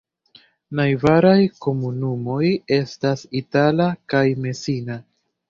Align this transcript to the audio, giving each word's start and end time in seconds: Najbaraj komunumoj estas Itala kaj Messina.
Najbaraj 0.77 1.33
komunumoj 1.65 2.41
estas 2.79 3.27
Itala 3.43 3.89
kaj 4.15 4.25
Messina. 4.49 4.99